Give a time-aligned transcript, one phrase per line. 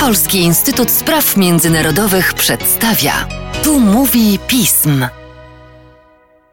[0.00, 3.12] Polski Instytut Spraw Międzynarodowych przedstawia.
[3.64, 5.06] Tu mówi pism.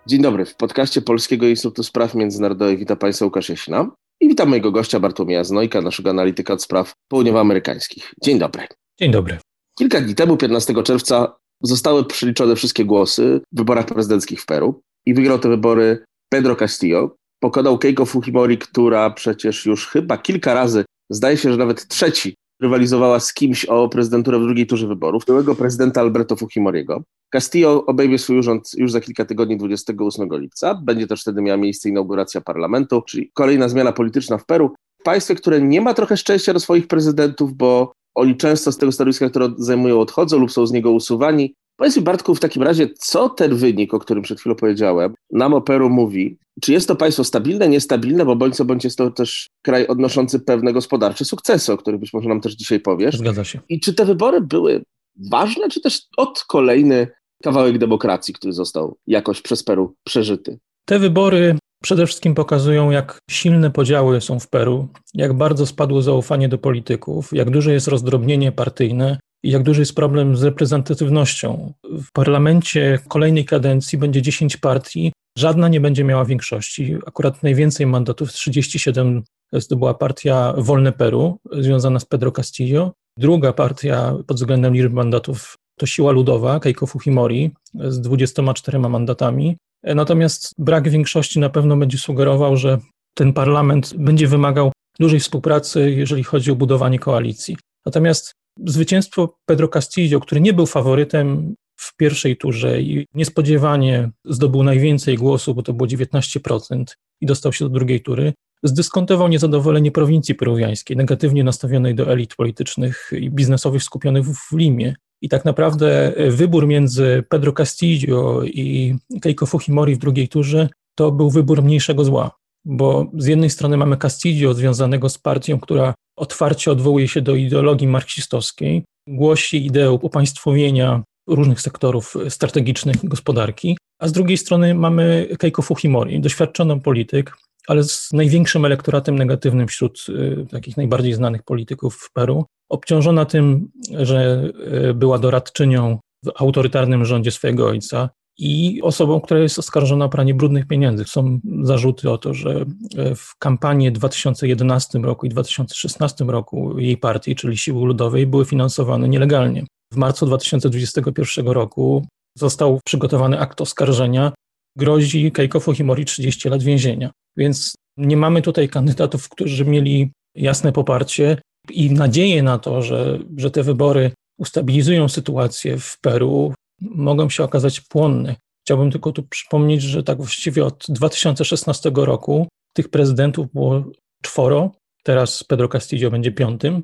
[0.07, 0.46] Dzień dobry.
[0.46, 5.44] W podcaście Polskiego Instytutu Spraw Międzynarodowych witam Państwa Łukasz Jasina i witam mojego gościa Bartłomieja
[5.44, 8.13] Znojka, naszego analityka od spraw południowoamerykańskich.
[8.24, 8.67] Dzień dobry.
[8.99, 9.38] Dzień dobry.
[9.79, 15.13] Kilka dni temu, 15 czerwca, zostały przeliczone wszystkie głosy w wyborach prezydenckich w Peru i
[15.13, 17.16] wygrał te wybory Pedro Castillo.
[17.40, 23.20] Pokonał Keiko Fujimori, która przecież już chyba kilka razy, zdaje się, że nawet trzeci, rywalizowała
[23.20, 27.03] z kimś o prezydenturę w drugiej turze wyborów, byłego prezydenta Alberto Fujimoriego.
[27.29, 30.75] Castillo obejmie swój urząd już za kilka tygodni, 28 lipca.
[30.75, 34.73] Będzie też wtedy miała miejsce inauguracja parlamentu, czyli kolejna zmiana polityczna w Peru.
[35.03, 39.29] Państwie, które nie ma trochę szczęścia do swoich prezydentów, bo oni często z tego stanowiska,
[39.29, 41.55] które zajmują, odchodzą lub są z niego usuwani.
[41.79, 45.53] Powiedz mi, Bartku, w takim razie, co ten wynik, o którym przed chwilą powiedziałem, nam
[45.53, 46.37] o Peru mówi?
[46.61, 50.39] Czy jest to państwo stabilne, niestabilne, bo bądź co bądź jest to też kraj odnoszący
[50.39, 53.17] pewne gospodarcze sukcesy, o których być może nam też dzisiaj powiesz.
[53.17, 53.59] Zgadza się.
[53.70, 54.84] I czy te wybory były
[55.31, 57.07] ważne, czy też od kolejny
[57.43, 60.59] kawałek demokracji, który został jakoś przez Peru przeżyty?
[60.85, 66.50] Te wybory przede wszystkim pokazują, jak silne podziały są w Peru, jak bardzo spadło zaufanie
[66.50, 71.73] do polityków, jak duże jest rozdrobnienie partyjne jak duży jest problem z reprezentatywnością.
[71.84, 76.95] W parlamencie kolejnej kadencji będzie 10 partii, żadna nie będzie miała większości.
[77.08, 79.23] Akurat najwięcej mandatów, 37,
[79.54, 82.94] zdobyła partia Wolne Peru, związana z Pedro Castillo.
[83.17, 89.58] Druga partia pod względem liczby mandatów to Siła Ludowa, Keiko Fujimori, z 24 mandatami.
[89.84, 92.78] Natomiast brak większości na pewno będzie sugerował, że
[93.14, 97.58] ten parlament będzie wymagał dużej współpracy, jeżeli chodzi o budowanie koalicji.
[97.86, 98.34] Natomiast
[98.66, 105.56] zwycięstwo Pedro Castillo, który nie był faworytem w pierwszej turze i niespodziewanie zdobył najwięcej głosów,
[105.56, 106.84] bo to było 19%
[107.22, 113.12] i dostał się do drugiej tury, zdyskontował niezadowolenie prowincji peruwiańskiej, negatywnie nastawionej do elit politycznych
[113.20, 114.96] i biznesowych skupionych w Limie.
[115.22, 121.30] I tak naprawdę wybór między Pedro Castillo i Keiko Fujimori w drugiej turze to był
[121.30, 122.32] wybór mniejszego zła,
[122.70, 127.88] bo z jednej strony mamy Castillo związanego z partią, która otwarcie odwołuje się do ideologii
[127.88, 136.19] marksistowskiej, głosi ideę upaństwowienia różnych sektorów strategicznych gospodarki, a z drugiej strony mamy Keiko Fujimori,
[136.19, 137.34] doświadczoną polityk,
[137.68, 143.72] ale z największym elektoratem negatywnym wśród y, takich najbardziej znanych polityków w Peru, obciążona tym,
[143.91, 144.44] że
[144.90, 150.33] y, była doradczynią w autorytarnym rządzie swojego ojca i osobą, która jest oskarżona o pranie
[150.33, 151.05] brudnych pieniędzy.
[151.05, 152.66] Są zarzuty o to, że
[153.11, 159.09] y, w kampanii 2011 roku i 2016 roku jej partii, czyli Siły Ludowej, były finansowane
[159.09, 159.66] nielegalnie.
[159.94, 162.05] W marcu 2021 roku
[162.38, 164.31] został przygotowany akt oskarżenia.
[164.77, 167.11] Grozi Keiko Fujimori 30 lat więzienia.
[167.38, 173.51] Więc nie mamy tutaj kandydatów, którzy mieli jasne poparcie i nadzieję na to, że, że
[173.51, 178.35] te wybory ustabilizują sytuację w Peru, mogą się okazać płonne.
[178.62, 183.84] Chciałbym tylko tu przypomnieć, że tak właściwie od 2016 roku tych prezydentów było
[184.23, 184.72] czworo,
[185.03, 186.84] teraz Pedro Castillo będzie piątym.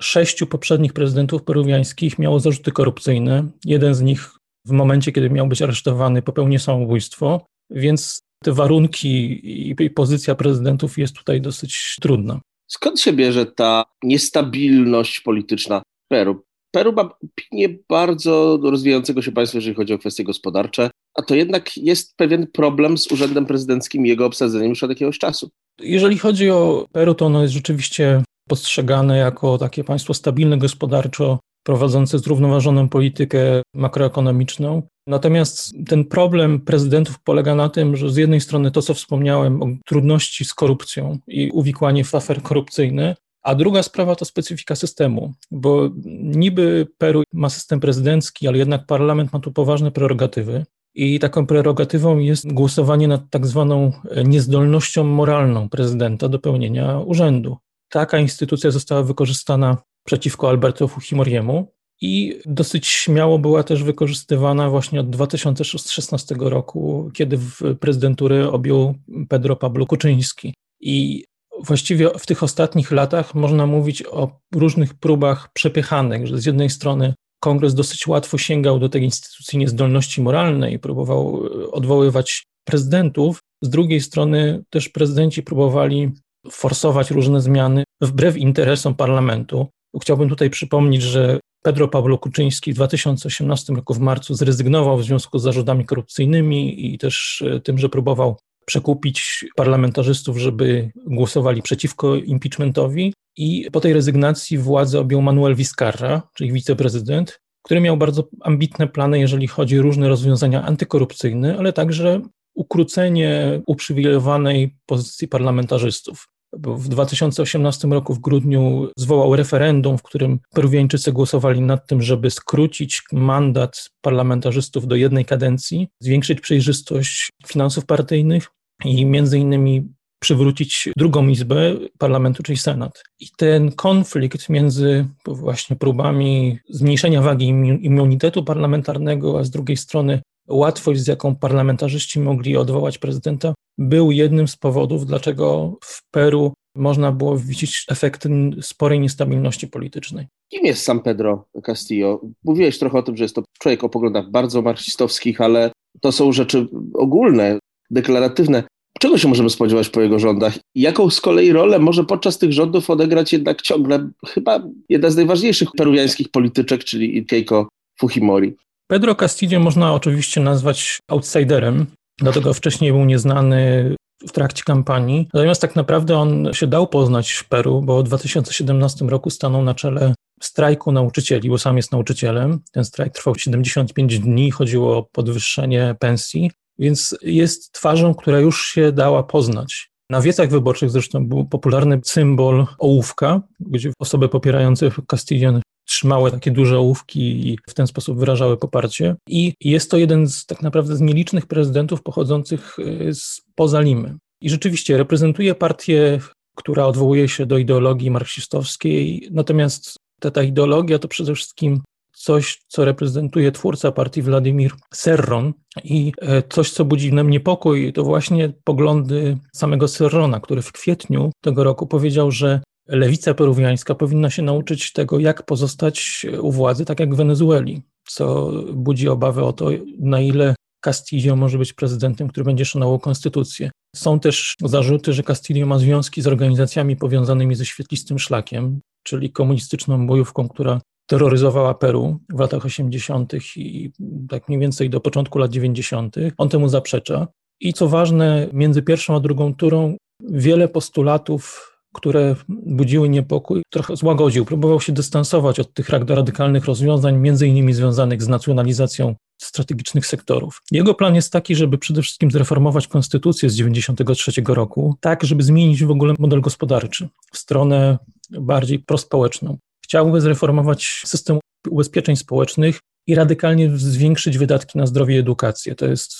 [0.00, 3.48] Sześciu poprzednich prezydentów peruwiańskich miało zarzuty korupcyjne.
[3.64, 4.30] Jeden z nich
[4.66, 9.40] w momencie, kiedy miał być aresztowany, popełnił samobójstwo, więc te warunki
[9.82, 12.40] i pozycja prezydentów jest tutaj dosyć trudna.
[12.66, 16.45] Skąd się bierze ta niestabilność polityczna Peru?
[16.76, 21.76] Peru ma opinię bardzo rozwijającego się państwa, jeżeli chodzi o kwestie gospodarcze, a to jednak
[21.76, 25.50] jest pewien problem z urzędem prezydenckim i jego obsadzeniem już od jakiegoś czasu.
[25.80, 32.18] Jeżeli chodzi o Peru, to ono jest rzeczywiście postrzegane jako takie państwo stabilne gospodarczo, prowadzące
[32.18, 34.82] zrównoważoną politykę makroekonomiczną.
[35.06, 39.66] Natomiast ten problem prezydentów polega na tym, że z jednej strony to, co wspomniałem o
[39.86, 43.16] trudności z korupcją i uwikłanie w afer korupcyjne,
[43.46, 45.90] a druga sprawa to specyfika systemu, bo
[46.22, 50.64] niby Peru ma system prezydencki, ale jednak parlament ma tu poważne prerogatywy.
[50.94, 53.92] I taką prerogatywą jest głosowanie nad tak zwaną
[54.24, 57.56] niezdolnością moralną prezydenta do pełnienia urzędu.
[57.88, 65.10] Taka instytucja została wykorzystana przeciwko Alberto Fujimoriemu i dosyć śmiało była też wykorzystywana właśnie od
[65.10, 67.38] 2016 roku, kiedy
[67.80, 68.94] prezydenturę objął
[69.28, 70.54] Pedro Pablo Kuczyński.
[70.80, 71.24] I
[71.64, 77.14] właściwie w tych ostatnich latach można mówić o różnych próbach przepychanek, że z jednej strony
[77.40, 81.42] kongres dosyć łatwo sięgał do tej instytucji niezdolności moralnej i próbował
[81.72, 86.12] odwoływać prezydentów, z drugiej strony też prezydenci próbowali
[86.50, 89.66] forsować różne zmiany wbrew interesom parlamentu.
[90.02, 95.38] Chciałbym tutaj przypomnieć, że Pedro Pablo Kuczyński w 2018 roku w marcu zrezygnował w związku
[95.38, 98.36] z zarzutami korupcyjnymi i też e, tym, że próbował
[98.66, 103.14] przekupić parlamentarzystów, żeby głosowali przeciwko impeachmentowi.
[103.36, 109.18] I po tej rezygnacji władzę objął Manuel Vizcarra, czyli wiceprezydent, który miał bardzo ambitne plany,
[109.18, 112.20] jeżeli chodzi o różne rozwiązania antykorupcyjne, ale także
[112.54, 116.28] ukrócenie uprzywilejowanej pozycji parlamentarzystów.
[116.52, 123.02] W 2018 roku w grudniu zwołał referendum, w którym Peruwieńczycy głosowali nad tym, żeby skrócić
[123.12, 128.48] mandat parlamentarzystów do jednej kadencji, zwiększyć przejrzystość finansów partyjnych
[128.84, 129.88] i między innymi
[130.20, 133.02] przywrócić drugą izbę parlamentu, czyli Senat.
[133.20, 137.46] I ten konflikt między właśnie próbami zmniejszenia wagi
[137.80, 144.48] immunitetu parlamentarnego, a z drugiej strony łatwość, z jaką parlamentarzyści mogli odwołać prezydenta, był jednym
[144.48, 148.30] z powodów, dlaczego w Peru można było widzieć efekty
[148.60, 150.26] sporej niestabilności politycznej.
[150.50, 152.20] Kim jest sam Pedro Castillo?
[152.44, 155.70] Mówiłeś trochę o tym, że jest to człowiek o poglądach bardzo marksistowskich, ale
[156.00, 157.58] to są rzeczy ogólne,
[157.90, 158.62] deklaratywne.
[159.00, 160.54] Czego się możemy spodziewać po jego rządach?
[160.74, 165.68] Jaką z kolei rolę może podczas tych rządów odegrać jednak ciągle chyba jedna z najważniejszych
[165.76, 167.68] peruwiańskich polityczek, czyli Keiko
[168.00, 168.56] Fujimori?
[168.90, 171.86] Pedro Castillo można oczywiście nazwać outsiderem,
[172.18, 173.94] dlatego wcześniej był nieznany
[174.28, 175.28] w trakcie kampanii.
[175.34, 179.74] Natomiast tak naprawdę on się dał poznać w Peru, bo w 2017 roku stanął na
[179.74, 182.60] czele strajku nauczycieli, bo sam jest nauczycielem.
[182.72, 188.92] Ten strajk trwał 75 dni, chodziło o podwyższenie pensji, więc jest twarzą, która już się
[188.92, 189.90] dała poznać.
[190.10, 196.78] Na wiecach wyborczych zresztą był popularny symbol ołówka, gdzie osoby popierające Castillon trzymały takie duże
[196.78, 199.16] ołówki i w ten sposób wyrażały poparcie.
[199.28, 204.16] I jest to jeden z tak naprawdę z nielicznych prezydentów pochodzących y, z poza Limy.
[204.42, 206.20] I rzeczywiście reprezentuje partię,
[206.56, 211.82] która odwołuje się do ideologii marksistowskiej, natomiast ta, ta ideologia to przede wszystkim
[212.16, 215.52] coś, co reprezentuje twórca partii Władimir Serron
[215.84, 221.30] i e, coś, co budzi nam niepokój, to właśnie poglądy samego Serrona, który w kwietniu
[221.40, 227.00] tego roku powiedział, że lewica peruwiańska powinna się nauczyć tego, jak pozostać u władzy, tak
[227.00, 229.68] jak w Wenezueli, co budzi obawy o to,
[229.98, 233.70] na ile Castillo może być prezydentem, który będzie szanował konstytucję.
[233.96, 240.06] Są też zarzuty, że Castillo ma związki z organizacjami powiązanymi ze świetlistym szlakiem, czyli komunistyczną
[240.06, 243.34] bojówką, która terroryzowała Peru w latach 80.
[243.56, 243.92] i
[244.28, 246.16] tak mniej więcej do początku lat 90.
[246.38, 247.28] On temu zaprzecza.
[247.60, 254.44] I co ważne, między pierwszą a drugą turą wiele postulatów które budziły niepokój, trochę złagodził.
[254.44, 260.62] Próbował się dystansować od tych radykalnych rozwiązań, między innymi związanych z nacjonalizacją strategicznych sektorów.
[260.70, 265.84] Jego plan jest taki, żeby przede wszystkim zreformować konstytucję z 1993 roku, tak, żeby zmienić
[265.84, 267.98] w ogóle model gospodarczy w stronę
[268.30, 269.58] bardziej prospołeczną.
[269.86, 271.38] Chciałby zreformować system
[271.70, 275.74] ubezpieczeń społecznych i radykalnie zwiększyć wydatki na zdrowie i edukację.
[275.74, 276.12] To jest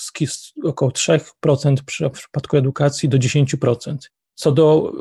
[0.63, 3.97] około 3% w przypadku edukacji do 10%.
[4.35, 4.93] Co do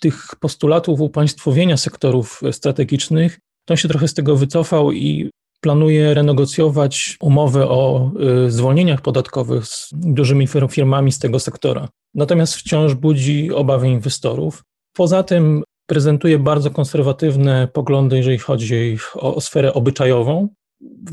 [0.00, 5.30] tych postulatów upaństwowienia sektorów strategicznych, to on się trochę z tego wycofał i
[5.60, 8.10] planuje renegocjować umowę o
[8.46, 11.88] y, zwolnieniach podatkowych z dużymi firmami z tego sektora.
[12.14, 14.62] Natomiast wciąż budzi obawy inwestorów.
[14.92, 15.62] Poza tym
[15.92, 20.48] prezentuje bardzo konserwatywne poglądy, jeżeli chodzi o, o sferę obyczajową.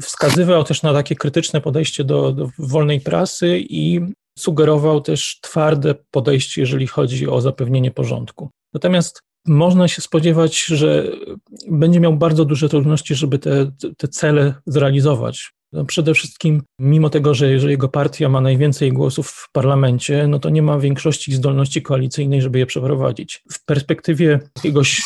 [0.02, 4.02] Wskazywał też na takie krytyczne podejście do, do wolnej prasy i
[4.38, 8.50] sugerował też twarde podejście, jeżeli chodzi o zapewnienie porządku.
[8.74, 11.12] Natomiast można się spodziewać, że
[11.70, 15.52] będzie miał bardzo duże trudności, żeby te, te cele zrealizować.
[15.73, 20.40] No przede wszystkim, mimo tego, że jeżeli jego partia ma najwięcej głosów w parlamencie, no
[20.40, 23.44] to nie ma większości zdolności koalicyjnej, żeby je przeprowadzić.
[23.52, 25.02] W perspektywie jakiegoś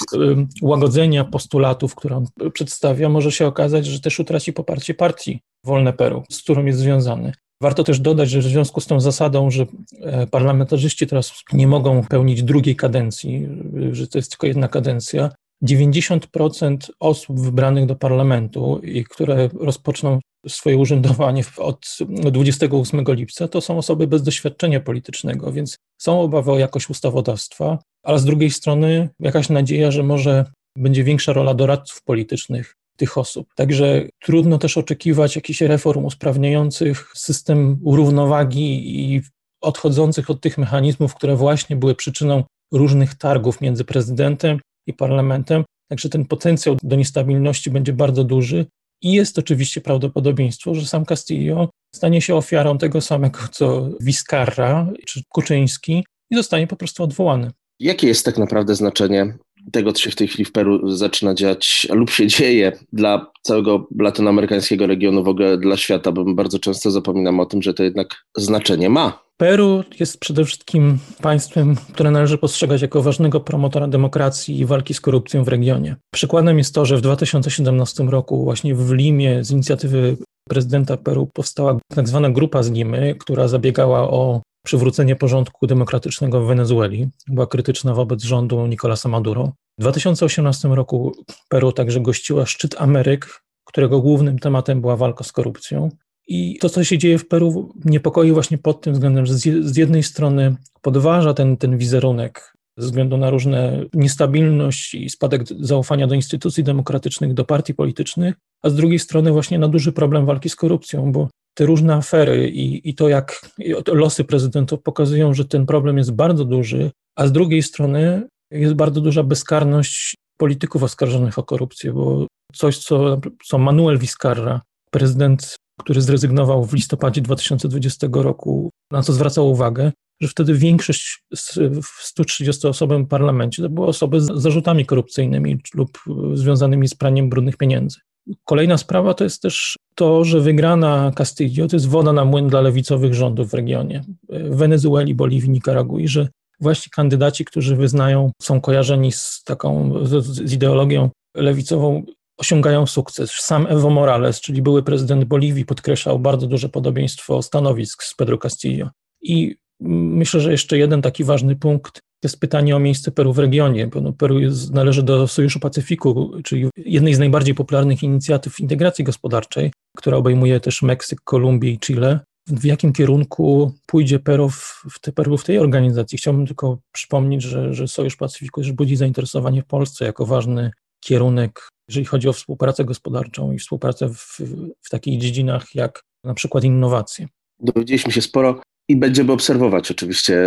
[0.61, 6.23] łagodzenia postulatów, które on przedstawia, może się okazać, że też utraci poparcie partii Wolne Peru,
[6.31, 7.31] z którą jest związany.
[7.61, 9.65] Warto też dodać, że w związku z tą zasadą, że
[10.01, 13.47] e, parlamentarzyści teraz nie mogą pełnić drugiej kadencji,
[13.91, 15.29] że to jest tylko jedna kadencja,
[15.63, 23.77] 90% osób wybranych do parlamentu i które rozpoczną swoje urzędowanie od 28 lipca, to są
[23.77, 29.49] osoby bez doświadczenia politycznego, więc są obawy o jakość ustawodawstwa, ale z drugiej strony jakaś
[29.49, 30.45] nadzieja, że może
[30.77, 33.47] będzie większa rola doradców politycznych tych osób.
[33.55, 39.21] Także trudno też oczekiwać jakichś reform usprawniających system równowagi i
[39.61, 45.63] odchodzących od tych mechanizmów, które właśnie były przyczyną różnych targów między prezydentem i parlamentem.
[45.89, 48.65] Także ten potencjał do niestabilności będzie bardzo duży
[49.01, 55.21] i jest oczywiście prawdopodobieństwo, że sam Castillo stanie się ofiarą tego samego co Vizcarra czy
[55.29, 57.51] Kuczyński i zostanie po prostu odwołany.
[57.79, 59.37] Jakie jest tak naprawdę znaczenie
[59.71, 63.87] tego, co się w tej chwili w Peru zaczyna dziać lub się dzieje dla całego
[63.99, 68.07] latynoamerykańskiego regionu, w ogóle dla świata, bo bardzo często zapominamy o tym, że to jednak
[68.37, 69.22] znaczenie ma.
[69.37, 75.01] Peru jest przede wszystkim państwem, które należy postrzegać jako ważnego promotora demokracji i walki z
[75.01, 75.95] korupcją w regionie.
[76.13, 80.17] Przykładem jest to, że w 2017 roku właśnie w Limie z inicjatywy
[80.49, 86.47] prezydenta Peru powstała tak zwana grupa z Limy, która zabiegała o przywrócenie porządku demokratycznego w
[86.47, 87.09] Wenezueli.
[87.27, 89.51] Była krytyczna wobec rządu Nicolasa Maduro.
[89.79, 91.11] W 2018 roku
[91.49, 95.89] Peru także gościła szczyt Ameryk, którego głównym tematem była walka z korupcją.
[96.27, 100.03] I to, co się dzieje w Peru, niepokoi właśnie pod tym względem, że z jednej
[100.03, 106.63] strony podważa ten, ten wizerunek ze względu na różne niestabilność i spadek zaufania do instytucji
[106.63, 111.11] demokratycznych, do partii politycznych, a z drugiej strony właśnie na duży problem walki z korupcją,
[111.11, 113.49] bo te różne afery i, i to, jak
[113.87, 119.01] losy prezydentów pokazują, że ten problem jest bardzo duży, a z drugiej strony jest bardzo
[119.01, 124.61] duża bezkarność polityków oskarżonych o korupcję, bo coś, co, co Manuel Vizcarra,
[124.91, 131.59] prezydent, który zrezygnował w listopadzie 2020 roku, na co zwracał uwagę, że wtedy większość z
[131.99, 135.99] 130 osobom w parlamencie to były osoby z zarzutami korupcyjnymi lub
[136.33, 137.99] związanymi z praniem brudnych pieniędzy.
[138.43, 142.61] Kolejna sprawa to jest też to, że wygrana Castillo to jest woda na młyn dla
[142.61, 146.27] lewicowych rządów w regionie, w Wenezueli, Boliwii, Nikaragui, że
[146.59, 152.03] właśnie kandydaci, którzy wyznają, są kojarzeni z taką, z ideologią lewicową,
[152.37, 153.31] osiągają sukces.
[153.31, 158.89] Sam Evo Morales, czyli były prezydent Boliwii, podkreślał bardzo duże podobieństwo stanowisk z Pedro Castillo.
[159.21, 163.87] I myślę, że jeszcze jeden taki ważny punkt jest pytanie o miejsce Peru w regionie,
[163.87, 169.03] bo no Peru jest, należy do Sojuszu Pacyfiku, czyli jednej z najbardziej popularnych inicjatyw integracji
[169.03, 172.19] gospodarczej, która obejmuje też Meksyk, Kolumbię i Chile.
[172.47, 176.17] W jakim kierunku pójdzie Peru w, w, te, Peru w tej organizacji?
[176.17, 181.69] Chciałbym tylko przypomnieć, że, że Sojusz Pacyfiku też budzi zainteresowanie w Polsce jako ważny kierunek,
[181.87, 184.37] jeżeli chodzi o współpracę gospodarczą i współpracę w,
[184.81, 187.27] w takich dziedzinach jak na przykład innowacje.
[187.59, 190.45] Dowiedzieliśmy się sporo i będziemy obserwować oczywiście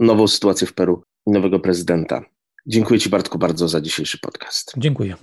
[0.00, 2.24] nową sytuację w Peru i nowego prezydenta.
[2.66, 4.72] Dziękuję Ci Bartku bardzo za dzisiejszy podcast.
[4.76, 5.16] Dziękuję.